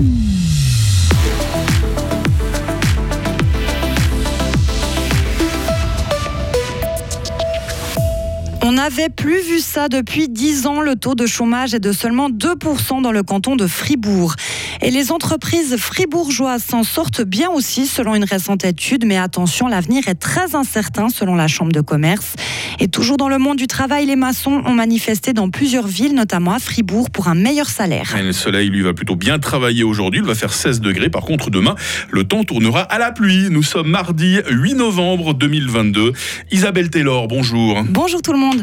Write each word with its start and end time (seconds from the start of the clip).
On 0.00 0.29
n'avait 8.82 9.10
plus 9.10 9.42
vu 9.42 9.58
ça 9.58 9.90
depuis 9.90 10.30
10 10.30 10.66
ans. 10.66 10.80
Le 10.80 10.96
taux 10.96 11.14
de 11.14 11.26
chômage 11.26 11.74
est 11.74 11.80
de 11.80 11.92
seulement 11.92 12.30
2% 12.30 13.02
dans 13.02 13.12
le 13.12 13.22
canton 13.22 13.54
de 13.54 13.66
Fribourg. 13.66 14.36
Et 14.80 14.90
les 14.90 15.12
entreprises 15.12 15.76
fribourgeoises 15.76 16.64
s'en 16.64 16.82
sortent 16.82 17.20
bien 17.20 17.50
aussi 17.50 17.86
selon 17.86 18.14
une 18.14 18.24
récente 18.24 18.64
étude. 18.64 19.04
Mais 19.04 19.18
attention, 19.18 19.66
l'avenir 19.66 20.08
est 20.08 20.14
très 20.14 20.54
incertain 20.54 21.10
selon 21.10 21.34
la 21.34 21.46
Chambre 21.46 21.72
de 21.72 21.82
commerce. 21.82 22.32
Et 22.78 22.88
toujours 22.88 23.18
dans 23.18 23.28
le 23.28 23.36
monde 23.36 23.58
du 23.58 23.66
travail, 23.66 24.06
les 24.06 24.16
maçons 24.16 24.62
ont 24.64 24.72
manifesté 24.72 25.34
dans 25.34 25.50
plusieurs 25.50 25.86
villes, 25.86 26.14
notamment 26.14 26.54
à 26.54 26.58
Fribourg, 26.58 27.10
pour 27.10 27.28
un 27.28 27.34
meilleur 27.34 27.68
salaire. 27.68 28.16
le 28.18 28.32
soleil, 28.32 28.70
lui, 28.70 28.80
va 28.80 28.94
plutôt 28.94 29.16
bien 29.16 29.38
travailler 29.38 29.84
aujourd'hui. 29.84 30.20
Il 30.20 30.26
va 30.26 30.34
faire 30.34 30.54
16 30.54 30.80
degrés. 30.80 31.10
Par 31.10 31.26
contre, 31.26 31.50
demain, 31.50 31.74
le 32.10 32.24
temps 32.24 32.44
tournera 32.44 32.80
à 32.80 32.98
la 32.98 33.12
pluie. 33.12 33.48
Nous 33.50 33.62
sommes 33.62 33.90
mardi 33.90 34.38
8 34.48 34.72
novembre 34.72 35.34
2022. 35.34 36.14
Isabelle 36.50 36.88
Taylor, 36.88 37.28
bonjour. 37.28 37.82
Bonjour 37.84 38.22
tout 38.22 38.32
le 38.32 38.38
monde. 38.38 38.62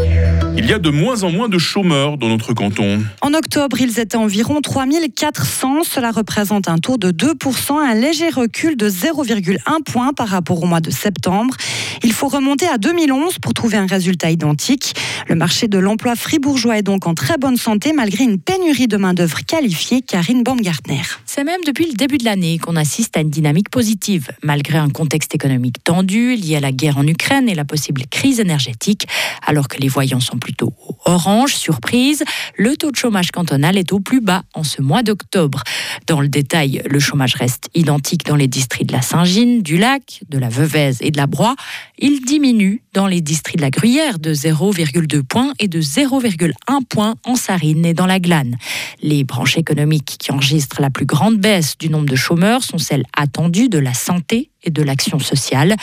Il 0.57 0.65
y 0.65 0.73
a 0.73 0.79
de 0.79 0.89
moins 0.89 1.23
en 1.23 1.31
moins 1.31 1.49
de 1.49 1.57
chômeurs 1.57 2.17
dans 2.17 2.27
notre 2.27 2.53
canton. 2.53 3.03
En 3.21 3.33
octobre, 3.33 3.79
ils 3.79 3.99
étaient 3.99 4.17
environ 4.17 4.61
3400. 4.61 5.83
Cela 5.83 6.11
représente 6.11 6.67
un 6.67 6.77
taux 6.77 6.97
de 6.97 7.11
2%, 7.11 7.79
un 7.79 7.93
léger 7.93 8.29
recul 8.29 8.75
de 8.75 8.89
0,1 8.89 9.83
point 9.83 10.13
par 10.13 10.27
rapport 10.27 10.61
au 10.61 10.65
mois 10.65 10.81
de 10.81 10.91
septembre. 10.91 11.55
Il 12.03 12.13
faut 12.13 12.27
remonter 12.27 12.67
à 12.67 12.77
2011 12.77 13.39
pour 13.39 13.53
trouver 13.53 13.77
un 13.77 13.85
résultat 13.85 14.29
identique. 14.29 14.93
Le 15.27 15.35
marché 15.35 15.67
de 15.67 15.77
l'emploi 15.77 16.15
fribourgeois 16.15 16.77
est 16.77 16.83
donc 16.83 17.07
en 17.07 17.13
très 17.13 17.37
bonne 17.37 17.57
santé 17.57 17.93
malgré 17.93 18.23
une 18.23 18.39
pénurie 18.39 18.87
de 18.87 18.97
main-d'œuvre 18.97 19.45
qualifiée. 19.45 20.01
Karine 20.01 20.43
Baumgartner. 20.43 21.01
C'est 21.25 21.43
même 21.43 21.61
depuis 21.65 21.85
le 21.85 21.93
début 21.93 22.17
de 22.17 22.25
l'année 22.25 22.57
qu'on 22.57 22.75
assiste 22.75 23.15
à 23.15 23.21
une 23.21 23.29
dynamique 23.29 23.69
positive, 23.69 24.31
malgré 24.43 24.77
un 24.77 24.89
contexte 24.89 25.33
économique 25.33 25.83
tendu 25.83 26.35
lié 26.35 26.57
à 26.57 26.59
la 26.59 26.71
guerre 26.71 26.97
en 26.97 27.07
Ukraine 27.07 27.47
et 27.47 27.55
la 27.55 27.65
possible 27.65 28.03
crise 28.09 28.39
énergétique. 28.39 29.07
Alors 29.47 29.67
que 29.67 29.77
les 29.77 29.87
voyants 29.87 30.19
sont 30.19 30.37
plutôt 30.41 30.73
orange, 31.05 31.55
surprise, 31.55 32.23
le 32.57 32.75
taux 32.75 32.91
de 32.91 32.97
chômage 32.97 33.31
cantonal 33.31 33.77
est 33.77 33.93
au 33.93 34.01
plus 34.01 34.19
bas 34.19 34.43
en 34.53 34.63
ce 34.63 34.81
mois 34.81 35.03
d'octobre. 35.03 35.63
Dans 36.07 36.19
le 36.19 36.27
détail, 36.27 36.81
le 36.89 36.99
chômage 36.99 37.35
reste 37.35 37.69
identique 37.73 38.25
dans 38.25 38.35
les 38.35 38.47
districts 38.47 38.89
de 38.89 38.93
la 38.93 39.01
Saint-Gine, 39.01 39.61
du 39.61 39.77
Lac, 39.77 40.21
de 40.29 40.37
la 40.37 40.49
Veuvez 40.49 40.91
et 40.99 41.11
de 41.11 41.17
la 41.17 41.27
Broye. 41.27 41.55
Il 41.97 42.21
diminue 42.25 42.83
dans 42.93 43.07
les 43.07 43.21
districts 43.21 43.59
de 43.59 43.63
la 43.63 43.69
Gruyère 43.69 44.19
de 44.19 44.33
0,2 44.33 45.23
points 45.23 45.53
et 45.59 45.69
de 45.69 45.79
0,1 45.79 46.83
point 46.89 47.15
en 47.25 47.35
Sarine 47.35 47.85
et 47.85 47.93
dans 47.93 48.05
la 48.07 48.19
Glane. 48.19 48.57
Les 49.01 49.23
branches 49.23 49.57
économiques 49.57 50.17
qui 50.19 50.31
enregistrent 50.31 50.81
la 50.81 50.89
plus 50.89 51.05
grande 51.05 51.37
baisse 51.37 51.77
du 51.77 51.89
nombre 51.89 52.09
de 52.09 52.15
chômeurs 52.15 52.63
sont 52.63 52.77
celles 52.77 53.05
attendues 53.15 53.69
de 53.69 53.79
la 53.79 53.93
santé 53.93 54.50
et 54.63 54.69
de 54.69 54.83
l'action 54.83 55.19
sociale, 55.19 55.75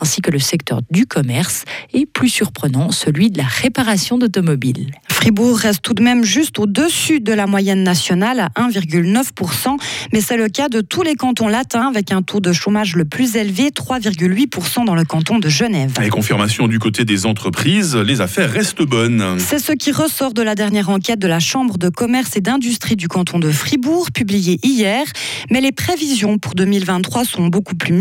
ainsi 0.00 0.20
que 0.20 0.30
le 0.30 0.38
secteur 0.38 0.80
du 0.90 1.06
commerce 1.06 1.64
et 1.92 2.06
plus 2.06 2.28
surprenant 2.28 2.90
celui 2.90 3.30
de 3.30 3.38
la 3.38 3.44
réparation 3.44 4.18
d'automobiles. 4.18 4.90
Fribourg 5.10 5.56
reste 5.58 5.82
tout 5.82 5.94
de 5.94 6.02
même 6.02 6.24
juste 6.24 6.58
au-dessus 6.58 7.20
de 7.20 7.32
la 7.32 7.46
moyenne 7.46 7.82
nationale 7.82 8.40
à 8.40 8.48
1,9%, 8.60 9.76
mais 10.12 10.20
c'est 10.20 10.36
le 10.36 10.48
cas 10.48 10.68
de 10.68 10.80
tous 10.80 11.02
les 11.02 11.14
cantons 11.14 11.48
latins 11.48 11.88
avec 11.88 12.12
un 12.12 12.22
taux 12.22 12.40
de 12.40 12.52
chômage 12.52 12.96
le 12.96 13.04
plus 13.04 13.36
élevé, 13.36 13.70
3,8% 13.70 14.84
dans 14.84 14.94
le 14.94 15.04
canton 15.04 15.38
de 15.38 15.48
Genève. 15.48 15.92
Et 16.02 16.08
confirmation 16.08 16.68
du 16.68 16.78
côté 16.78 17.04
des 17.04 17.26
entreprises, 17.26 17.96
les 17.96 18.20
affaires 18.20 18.50
restent 18.50 18.82
bonnes. 18.82 19.38
C'est 19.38 19.58
ce 19.58 19.72
qui 19.72 19.92
ressort 19.92 20.34
de 20.34 20.42
la 20.42 20.54
dernière 20.54 20.90
enquête 20.90 21.18
de 21.18 21.28
la 21.28 21.40
Chambre 21.40 21.78
de 21.78 21.88
commerce 21.88 22.36
et 22.36 22.40
d'industrie 22.40 22.96
du 22.96 23.08
canton 23.08 23.38
de 23.38 23.50
Fribourg, 23.50 24.10
publiée 24.12 24.58
hier, 24.62 25.04
mais 25.50 25.60
les 25.60 25.72
prévisions 25.72 26.38
pour 26.38 26.54
2023 26.54 27.24
sont 27.24 27.46
beaucoup 27.48 27.74
plus 27.74 27.92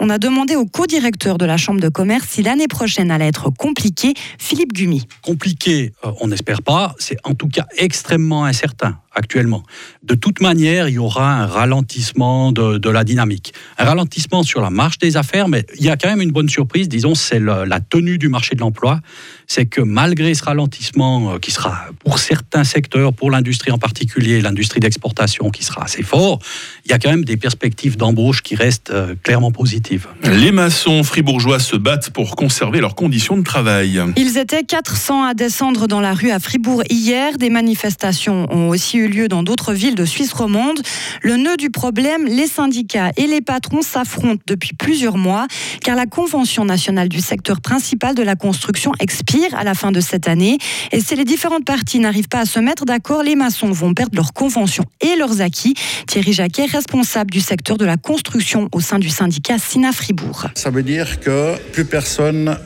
on 0.00 0.10
a 0.10 0.18
demandé 0.18 0.56
au 0.56 0.66
co-directeur 0.66 1.38
de 1.38 1.44
la 1.44 1.56
Chambre 1.56 1.80
de 1.80 1.88
commerce 1.88 2.26
si 2.28 2.42
l'année 2.42 2.68
prochaine 2.68 3.10
allait 3.10 3.28
être 3.28 3.50
compliquée. 3.50 4.14
Philippe 4.38 4.72
Gumi. 4.72 5.06
Compliqué, 5.22 5.92
euh, 6.04 6.12
on 6.20 6.28
n'espère 6.28 6.62
pas. 6.62 6.94
C'est 6.98 7.18
en 7.24 7.34
tout 7.34 7.48
cas 7.48 7.66
extrêmement 7.76 8.44
incertain 8.44 8.98
actuellement. 9.16 9.62
De 10.02 10.14
toute 10.14 10.40
manière, 10.40 10.88
il 10.88 10.94
y 10.94 10.98
aura 10.98 11.42
un 11.42 11.46
ralentissement 11.46 12.52
de, 12.52 12.88
la 12.88 13.02
dynamique. 13.02 13.52
Un 13.78 13.84
ralentissement 13.84 14.42
sur 14.42 14.60
la 14.60 14.70
marche 14.70 14.98
des 14.98 15.16
affaires, 15.16 15.48
mais 15.48 15.66
il 15.78 15.84
y 15.84 15.90
a 15.90 15.96
quand 15.96 16.08
même 16.08 16.20
une 16.20 16.30
bonne 16.30 16.48
surprise, 16.48 16.88
disons, 16.88 17.14
c'est 17.14 17.40
la 17.40 17.80
tenue 17.80 18.18
du 18.18 18.28
marché 18.28 18.54
de 18.54 18.60
l'emploi. 18.60 19.00
C'est 19.48 19.66
que 19.66 19.80
malgré 19.80 20.34
ce 20.34 20.44
ralentissement 20.44 21.34
euh, 21.34 21.38
qui 21.38 21.52
sera 21.52 21.86
pour 22.00 22.18
certains 22.18 22.64
secteurs, 22.64 23.12
pour 23.12 23.30
l'industrie 23.30 23.70
en 23.70 23.78
particulier, 23.78 24.40
l'industrie 24.40 24.80
d'exportation 24.80 25.50
qui 25.50 25.64
sera 25.64 25.84
assez 25.84 26.02
fort, 26.02 26.40
il 26.84 26.90
y 26.90 26.94
a 26.94 26.98
quand 26.98 27.10
même 27.10 27.24
des 27.24 27.36
perspectives 27.36 27.96
d'embauche 27.96 28.42
qui 28.42 28.56
restent 28.56 28.90
euh, 28.90 29.14
clairement 29.22 29.52
positives. 29.52 30.08
Les 30.24 30.50
maçons 30.50 31.04
fribourgeois 31.04 31.60
se 31.60 31.76
battent 31.76 32.10
pour 32.10 32.34
conserver 32.34 32.80
leurs 32.80 32.96
conditions 32.96 33.36
de 33.36 33.44
travail. 33.44 34.00
Ils 34.16 34.36
étaient 34.36 34.64
400 34.64 35.24
à 35.24 35.34
descendre 35.34 35.86
dans 35.86 36.00
la 36.00 36.12
rue 36.12 36.30
à 36.30 36.40
Fribourg 36.40 36.82
hier. 36.90 37.38
Des 37.38 37.50
manifestations 37.50 38.52
ont 38.52 38.68
aussi 38.68 38.98
eu 38.98 39.05
lieu 39.06 39.28
dans 39.28 39.42
d'autres 39.42 39.72
villes 39.72 39.94
de 39.94 40.04
Suisse 40.04 40.32
romande. 40.32 40.80
Le 41.22 41.36
nœud 41.36 41.56
du 41.56 41.70
problème, 41.70 42.26
les 42.26 42.46
syndicats 42.46 43.10
et 43.16 43.26
les 43.26 43.40
patrons 43.40 43.82
s'affrontent 43.82 44.42
depuis 44.46 44.74
plusieurs 44.74 45.16
mois 45.16 45.46
car 45.82 45.96
la 45.96 46.06
Convention 46.06 46.64
nationale 46.64 47.08
du 47.08 47.20
secteur 47.20 47.60
principal 47.60 48.14
de 48.14 48.22
la 48.22 48.36
construction 48.36 48.92
expire 49.00 49.54
à 49.54 49.64
la 49.64 49.74
fin 49.74 49.92
de 49.92 50.00
cette 50.00 50.28
année. 50.28 50.58
Et 50.92 51.00
si 51.00 51.14
les 51.16 51.24
différentes 51.24 51.64
parties 51.64 51.98
n'arrivent 51.98 52.28
pas 52.28 52.40
à 52.40 52.44
se 52.44 52.58
mettre 52.58 52.84
d'accord, 52.84 53.22
les 53.22 53.36
maçons 53.36 53.70
vont 53.70 53.94
perdre 53.94 54.16
leur 54.16 54.32
convention 54.32 54.84
et 55.00 55.16
leurs 55.16 55.40
acquis. 55.40 55.74
Thierry 56.06 56.32
Jacquet, 56.32 56.66
responsable 56.66 57.30
du 57.30 57.40
secteur 57.40 57.76
de 57.76 57.84
la 57.84 57.96
construction 57.96 58.68
au 58.72 58.80
sein 58.80 58.98
du 58.98 59.08
syndicat 59.08 59.58
Sina 59.58 59.92
Fribourg. 59.92 60.46
Ça 60.54 60.70
veut 60.70 60.82
dire 60.82 61.20
que 61.20 61.56
plus 61.72 61.84
personne 61.84 62.56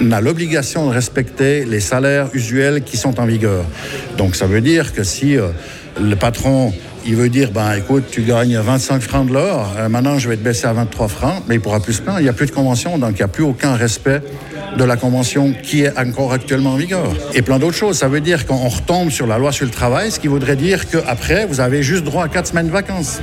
n'a 0.00 0.20
l'obligation 0.20 0.86
de 0.88 0.94
respecter 0.94 1.64
les 1.64 1.80
salaires 1.80 2.28
usuels 2.34 2.82
qui 2.82 2.96
sont 2.96 3.20
en 3.20 3.26
vigueur. 3.26 3.64
Donc 4.16 4.36
ça 4.36 4.46
veut 4.46 4.60
dire 4.60 4.92
que 4.92 5.04
si 5.04 5.36
euh, 5.36 5.48
le 6.00 6.16
patron 6.16 6.72
il 7.06 7.16
veut 7.16 7.28
dire, 7.28 7.50
ben 7.50 7.72
écoute, 7.72 8.04
tu 8.10 8.22
gagnes 8.22 8.58
25 8.58 9.00
francs 9.00 9.26
de 9.26 9.32
l'heure, 9.32 9.74
euh, 9.78 9.88
maintenant 9.88 10.18
je 10.18 10.28
vais 10.28 10.36
te 10.36 10.42
baisser 10.42 10.66
à 10.66 10.72
23 10.72 11.08
francs, 11.08 11.42
mais 11.48 11.54
il 11.54 11.60
pourra 11.60 11.80
plus 11.80 11.94
se 11.94 12.02
plaindre, 12.02 12.20
il 12.20 12.24
n'y 12.24 12.28
a 12.28 12.32
plus 12.32 12.46
de 12.46 12.50
convention, 12.50 12.98
donc 12.98 13.12
il 13.12 13.16
n'y 13.16 13.22
a 13.22 13.28
plus 13.28 13.44
aucun 13.44 13.74
respect 13.74 14.20
de 14.76 14.84
la 14.84 14.96
convention 14.96 15.54
qui 15.62 15.82
est 15.82 15.98
encore 15.98 16.32
actuellement 16.32 16.74
en 16.74 16.76
vigueur. 16.76 17.08
Et 17.34 17.42
plein 17.42 17.58
d'autres 17.58 17.76
choses. 17.76 17.98
Ça 17.98 18.08
veut 18.08 18.20
dire 18.20 18.46
qu'on 18.46 18.68
retombe 18.68 19.10
sur 19.10 19.26
la 19.26 19.38
loi 19.38 19.50
sur 19.50 19.64
le 19.64 19.72
travail, 19.72 20.10
ce 20.10 20.20
qui 20.20 20.28
voudrait 20.28 20.56
dire 20.56 20.88
qu'après, 20.88 21.46
vous 21.46 21.60
avez 21.60 21.82
juste 21.82 22.04
droit 22.04 22.24
à 22.24 22.28
4 22.28 22.48
semaines 22.48 22.66
de 22.66 22.72
vacances 22.72 23.20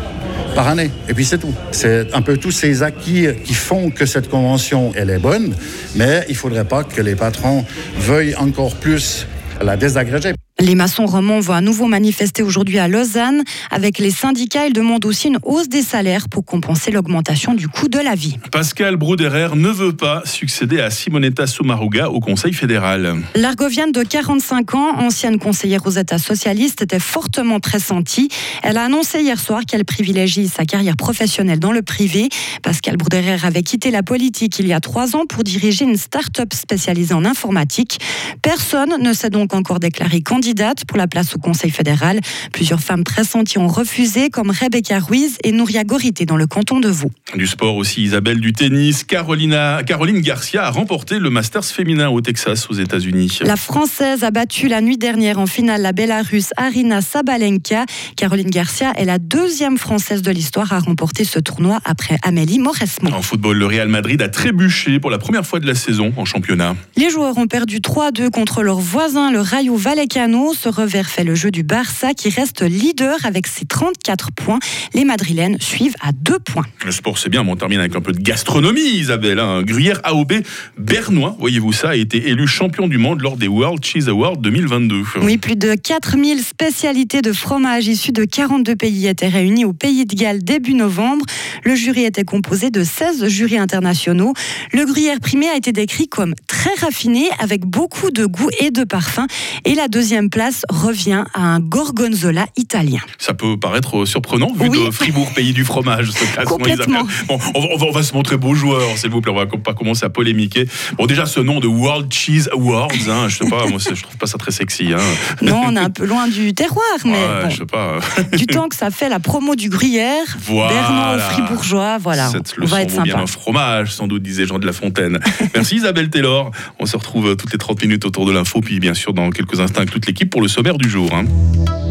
par 0.57 0.69
année. 0.69 0.89
Et 1.07 1.13
puis 1.13 1.23
c'est 1.23 1.37
tout. 1.37 1.53
C'est 1.69 2.15
un 2.15 2.23
peu 2.23 2.37
tous 2.37 2.49
ces 2.49 2.81
acquis 2.81 3.27
qui 3.43 3.53
font 3.53 3.91
que 3.91 4.07
cette 4.07 4.27
convention, 4.27 4.91
elle 4.95 5.11
est 5.11 5.19
bonne, 5.19 5.53
mais 5.95 6.25
il 6.29 6.31
ne 6.31 6.37
faudrait 6.37 6.65
pas 6.65 6.83
que 6.83 6.99
les 6.99 7.13
patrons 7.13 7.63
veuillent 7.99 8.35
encore 8.35 8.73
plus 8.73 9.27
la 9.61 9.77
désagréger. 9.77 10.36
Les 10.59 10.73
maçons 10.73 11.05
romans 11.05 11.39
vont 11.39 11.53
à 11.53 11.61
nouveau 11.61 11.85
manifester 11.85 12.41
aujourd'hui 12.41 12.79
à 12.79 12.87
Lausanne. 12.87 13.43
Avec 13.69 13.99
les 13.99 14.09
syndicats, 14.09 14.65
ils 14.65 14.73
demandent 14.73 15.05
aussi 15.05 15.27
une 15.27 15.37
hausse 15.43 15.69
des 15.69 15.83
salaires 15.83 16.29
pour 16.29 16.45
compenser 16.45 16.89
l'augmentation 16.89 17.53
du 17.53 17.67
coût 17.67 17.87
de 17.87 17.99
la 17.99 18.15
vie. 18.15 18.39
Pascal 18.51 18.95
Brouderer 18.95 19.49
ne 19.55 19.69
veut 19.69 19.95
pas 19.95 20.23
succéder 20.25 20.81
à 20.81 20.89
Simonetta 20.89 21.45
Sommaruga 21.45 22.09
au 22.09 22.19
Conseil 22.19 22.53
fédéral. 22.53 23.17
L'Argovienne 23.35 23.91
de 23.91 24.01
45 24.01 24.73
ans, 24.73 24.97
ancienne 24.97 25.37
conseillère 25.37 25.85
aux 25.85 25.91
États 25.91 26.17
socialistes, 26.17 26.81
était 26.81 26.97
fortement 26.97 27.59
pressentie. 27.59 28.29
Elle 28.63 28.77
a 28.77 28.85
annoncé 28.85 29.21
hier 29.21 29.39
soir 29.39 29.61
qu'elle 29.63 29.85
privilégie 29.85 30.47
sa 30.47 30.65
carrière 30.65 30.97
professionnelle 30.97 31.59
dans 31.59 31.71
le 31.71 31.83
privé. 31.83 32.29
Pascal 32.63 32.97
Brouderer 32.97 33.37
avait 33.43 33.61
quitté 33.61 33.91
la 33.91 34.01
politique 34.01 34.57
il 34.57 34.67
y 34.67 34.73
a 34.73 34.79
trois 34.79 35.15
ans 35.15 35.27
pour 35.27 35.43
diriger 35.43 35.85
une 35.85 35.97
start-up 35.97 36.51
spécialisée 36.51 37.13
en 37.13 37.25
informatique. 37.25 37.99
Personne 38.41 38.95
ne 38.99 39.13
s'est 39.13 39.29
donc 39.29 39.53
encore 39.53 39.79
déclaré 39.79 40.21
candidat 40.21 40.46
pour 40.87 40.97
la 40.97 41.07
place 41.07 41.35
au 41.35 41.39
Conseil 41.39 41.71
fédéral. 41.71 42.19
Plusieurs 42.53 42.79
femmes 42.79 43.03
pressenties 43.03 43.57
ont 43.57 43.67
refusé, 43.67 44.29
comme 44.29 44.51
Rebecca 44.51 44.99
Ruiz 44.99 45.37
et 45.43 45.51
Nouria 45.51 45.83
Gorité 45.83 46.25
dans 46.25 46.37
le 46.37 46.47
canton 46.47 46.79
de 46.79 46.87
Vaud. 46.87 47.11
Du 47.35 47.47
sport 47.47 47.75
aussi, 47.75 48.03
Isabelle, 48.03 48.39
du 48.39 48.53
tennis. 48.53 49.03
Carolina, 49.03 49.81
Caroline 49.85 50.21
Garcia 50.21 50.65
a 50.65 50.69
remporté 50.69 51.19
le 51.19 51.29
Masters 51.29 51.65
féminin 51.65 52.09
au 52.09 52.21
Texas, 52.21 52.69
aux 52.69 52.73
États-Unis. 52.73 53.39
La 53.41 53.55
Française 53.55 54.23
a 54.23 54.31
battu 54.31 54.67
la 54.67 54.81
nuit 54.81 54.97
dernière 54.97 55.39
en 55.39 55.47
finale 55.47 55.81
la 55.81 55.91
Bélarusse 55.91 56.51
Arina 56.55 57.01
Sabalenka. 57.01 57.85
Caroline 58.15 58.49
Garcia 58.49 58.93
est 58.95 59.05
la 59.05 59.19
deuxième 59.19 59.77
Française 59.77 60.21
de 60.21 60.31
l'histoire 60.31 60.71
à 60.73 60.79
remporter 60.79 61.23
ce 61.23 61.39
tournoi 61.39 61.79
après 61.83 62.17
Amélie 62.23 62.59
Mauresmo. 62.59 63.09
En 63.11 63.21
football, 63.21 63.57
le 63.57 63.65
Real 63.65 63.89
Madrid 63.89 64.21
a 64.21 64.29
trébuché 64.29 64.99
pour 64.99 65.11
la 65.11 65.17
première 65.17 65.45
fois 65.45 65.59
de 65.59 65.67
la 65.67 65.75
saison 65.75 66.13
en 66.15 66.25
championnat. 66.25 66.75
Les 66.95 67.09
joueurs 67.09 67.37
ont 67.37 67.47
perdu 67.47 67.79
3-2 67.79 68.29
contre 68.29 68.63
leur 68.63 68.79
voisin, 68.79 69.31
le 69.31 69.41
Rayo 69.41 69.75
Vallecano 69.75 70.36
Cristiano. 70.37 70.53
Ce 70.53 70.69
revers 70.69 71.07
fait 71.07 71.23
le 71.23 71.35
jeu 71.35 71.51
du 71.51 71.63
Barça 71.63 72.13
qui 72.13 72.29
reste 72.29 72.61
leader 72.61 73.17
avec 73.23 73.47
ses 73.47 73.65
34 73.65 74.31
points. 74.31 74.59
Les 74.93 75.05
Madrilènes 75.05 75.57
suivent 75.59 75.95
à 76.01 76.11
2 76.11 76.39
points. 76.39 76.65
Le 76.85 76.91
sport, 76.91 77.17
c'est 77.17 77.29
bien, 77.29 77.43
mais 77.43 77.51
on 77.51 77.55
termine 77.55 77.79
avec 77.79 77.95
un 77.95 78.01
peu 78.01 78.11
de 78.11 78.19
gastronomie, 78.19 78.81
Isabelle. 78.81 79.39
Hein. 79.39 79.63
gruyère 79.63 79.99
AOB 80.03 80.33
bernois, 80.77 81.35
voyez-vous 81.39 81.73
ça, 81.73 81.89
a 81.89 81.95
été 81.95 82.29
élu 82.29 82.47
champion 82.47 82.87
du 82.87 82.97
monde 82.97 83.21
lors 83.21 83.37
des 83.37 83.47
World 83.47 83.83
Cheese 83.83 84.07
Awards 84.07 84.37
2022. 84.37 85.03
Oui, 85.21 85.37
plus 85.37 85.55
de 85.55 85.75
4000 85.75 86.41
spécialités 86.41 87.21
de 87.21 87.33
fromage 87.33 87.87
issues 87.87 88.11
de 88.11 88.25
42 88.25 88.75
pays 88.75 89.07
étaient 89.07 89.27
réunies 89.27 89.65
au 89.65 89.73
Pays 89.73 90.05
de 90.05 90.15
Galles 90.15 90.43
début 90.43 90.73
novembre. 90.73 91.25
Le 91.63 91.75
jury 91.75 92.05
était 92.05 92.23
composé 92.23 92.69
de 92.69 92.83
16 92.83 93.27
jurys 93.27 93.57
internationaux. 93.57 94.33
Le 94.73 94.85
gruyère 94.85 95.19
primé 95.19 95.47
a 95.47 95.55
été 95.55 95.71
décrit 95.71 96.07
comme 96.07 96.33
très 96.47 96.73
raffiné, 96.79 97.29
avec 97.39 97.65
beaucoup 97.65 98.11
de 98.11 98.25
goût 98.25 98.49
et 98.59 98.71
de 98.71 98.83
parfum. 98.83 99.27
Et 99.65 99.75
la 99.75 99.87
deuxième 99.87 100.26
place 100.29 100.63
revient 100.69 101.23
à 101.33 101.41
un 101.41 101.59
gorgonzola 101.59 102.45
italien. 102.55 102.99
Ça 103.17 103.33
peut 103.33 103.57
paraître 103.57 104.05
surprenant, 104.05 104.51
vu 104.53 104.69
de 104.69 104.91
Fribourg, 104.91 105.31
pays 105.33 105.53
du 105.53 105.65
fromage, 105.65 106.11
ce 106.11 106.25
classement, 106.33 107.07
Bon, 107.27 107.39
on, 107.55 107.91
va, 107.91 108.03
se 108.03 108.13
montrer 108.13 108.37
beau 108.37 108.53
joueur, 108.53 108.97
s'il 108.97 109.09
vous 109.09 109.21
plaît. 109.21 109.31
On 109.31 109.35
va 109.35 109.45
pas 109.45 109.73
commencer 109.73 110.05
à 110.05 110.09
polémiquer. 110.09 110.65
Bon, 110.97 111.05
déjà, 111.05 111.25
ce 111.25 111.39
nom 111.39 111.59
de 111.59 111.67
World 111.67 112.11
Cheese 112.11 112.49
Awards, 112.51 112.89
hein, 113.09 113.27
je 113.27 113.37
sais 113.37 113.49
pas, 113.49 113.65
moi, 113.67 113.79
je 113.79 114.01
trouve 114.01 114.17
pas 114.17 114.27
ça 114.27 114.37
très 114.37 114.51
sexy. 114.51 114.93
Hein. 114.93 114.99
Non, 115.41 115.61
on 115.65 115.75
est 115.75 115.79
un 115.79 115.89
peu 115.89 116.05
loin 116.05 116.27
du 116.27 116.53
terroir, 116.53 116.83
mais 117.05 117.49
je 117.49 117.57
sais 117.57 117.65
pas. 117.65 117.99
du 118.33 118.47
temps 118.47 118.67
que 118.69 118.75
ça 118.75 118.91
fait 118.91 119.09
la 119.09 119.19
promo 119.19 119.55
du 119.55 119.69
gruyère, 119.69 120.25
voilà. 120.45 121.19
fribourgeois, 121.31 121.97
voilà. 121.97 122.31
on 122.61 122.65
va 122.65 122.81
être 122.81 122.91
sympa. 122.91 123.03
bien 123.03 123.17
un 123.17 123.27
fromage, 123.27 123.93
sans 123.93 124.07
doute, 124.07 124.23
disait 124.23 124.45
Jean 124.45 124.59
de 124.59 124.65
La 124.65 124.73
Fontaine. 124.73 125.19
Merci 125.53 125.75
Isabelle 125.75 126.09
Taylor. 126.09 126.51
On 126.79 126.85
se 126.85 126.97
retrouve 126.97 127.35
toutes 127.35 127.51
les 127.51 127.57
30 127.57 127.81
minutes 127.83 128.05
autour 128.05 128.25
de 128.25 128.31
l'info, 128.31 128.61
puis 128.61 128.79
bien 128.79 128.93
sûr 128.93 129.13
dans 129.13 129.29
quelques 129.29 129.59
instants 129.59 129.79
avec 129.79 129.91
toute 129.91 130.05
l'équipe 130.05 130.16
pour 130.25 130.41
le 130.41 130.47
sommaire 130.47 130.77
du 130.77 130.89
jour. 130.89 131.13
Hein. 131.13 131.25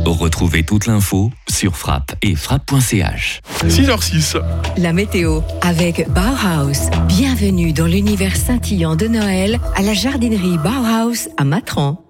Retrouvez 0.05 0.63
toute 0.63 0.87
l'info 0.87 1.31
sur 1.49 1.77
frappe 1.77 2.15
et 2.23 2.37
frappe.ch. 2.37 3.41
6h06. 3.65 4.41
La 4.77 4.93
météo 4.93 5.41
avec 5.63 6.09
Bauhaus. 6.11 6.91
Bienvenue 7.09 7.73
dans 7.73 7.87
l'univers 7.87 8.37
scintillant 8.37 8.97
de 8.97 9.09
Noël 9.09 9.59
à 9.75 9.83
la 9.83 9.95
jardinerie 9.95 10.59
Bauhaus 10.59 11.29
à 11.37 11.45
Matran. 11.45 12.06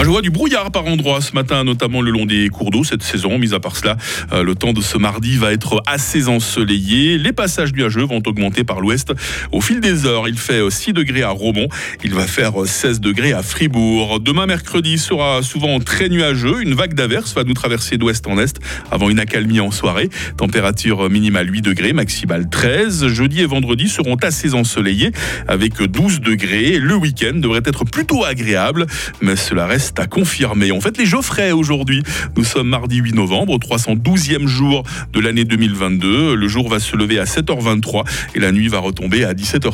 Ah, 0.00 0.04
je 0.04 0.10
vois 0.10 0.22
du 0.22 0.30
brouillard 0.30 0.70
par 0.70 0.86
endroits 0.86 1.20
ce 1.20 1.32
matin, 1.32 1.64
notamment 1.64 2.00
le 2.00 2.12
long 2.12 2.24
des 2.24 2.50
cours 2.50 2.70
d'eau 2.70 2.84
cette 2.84 3.02
saison. 3.02 3.36
Mis 3.36 3.52
à 3.52 3.58
part 3.58 3.74
cela, 3.74 3.96
euh, 4.32 4.44
le 4.44 4.54
temps 4.54 4.72
de 4.72 4.80
ce 4.80 4.96
mardi 4.96 5.36
va 5.36 5.52
être 5.52 5.82
assez 5.86 6.28
ensoleillé. 6.28 7.18
Les 7.18 7.32
passages 7.32 7.72
nuageux 7.72 8.04
vont 8.04 8.22
augmenter 8.24 8.62
par 8.62 8.80
l'ouest 8.80 9.12
au 9.50 9.60
fil 9.60 9.80
des 9.80 10.06
heures. 10.06 10.28
Il 10.28 10.38
fait 10.38 10.60
6 10.70 10.92
degrés 10.92 11.24
à 11.24 11.30
Romont. 11.30 11.66
Il 12.04 12.14
va 12.14 12.28
faire 12.28 12.52
16 12.64 13.00
degrés 13.00 13.32
à 13.32 13.42
Fribourg. 13.42 14.20
Demain, 14.20 14.46
mercredi, 14.46 14.98
sera 14.98 15.42
souvent 15.42 15.80
très 15.80 16.08
nuageux. 16.08 16.62
Une 16.62 16.74
vague 16.74 16.94
d'averse 16.94 17.34
va 17.34 17.42
nous 17.42 17.54
traverser 17.54 17.98
d'ouest 17.98 18.24
en 18.28 18.38
est 18.38 18.60
avant 18.92 19.10
une 19.10 19.18
accalmie 19.18 19.58
en 19.58 19.72
soirée. 19.72 20.10
Température 20.36 21.10
minimale 21.10 21.52
8 21.52 21.62
degrés, 21.62 21.92
maximale 21.92 22.48
13. 22.48 23.08
Jeudi 23.08 23.40
et 23.40 23.46
vendredi 23.46 23.88
seront 23.88 24.14
assez 24.22 24.54
ensoleillés 24.54 25.10
avec 25.48 25.82
12 25.82 26.20
degrés. 26.20 26.78
Le 26.78 26.94
week-end 26.94 27.34
devrait 27.34 27.62
être 27.64 27.84
plutôt 27.84 28.24
agréable, 28.24 28.86
mais 29.20 29.34
cela 29.34 29.66
reste 29.66 29.87
à 29.96 30.06
confirmer. 30.06 30.72
On 30.72 30.80
fait 30.80 30.96
les 30.98 31.06
Geoffrey 31.06 31.52
aujourd'hui. 31.52 32.02
Nous 32.36 32.44
sommes 32.44 32.68
mardi 32.68 32.96
8 32.96 33.14
novembre, 33.14 33.52
au 33.52 33.58
312e 33.58 34.46
jour 34.46 34.84
de 35.12 35.20
l'année 35.20 35.44
2022. 35.44 36.34
Le 36.34 36.48
jour 36.48 36.68
va 36.68 36.80
se 36.80 36.96
lever 36.96 37.18
à 37.18 37.24
7h23 37.24 38.04
et 38.34 38.40
la 38.40 38.52
nuit 38.52 38.68
va 38.68 38.78
retomber 38.78 39.24
à 39.24 39.34
17h. 39.34 39.66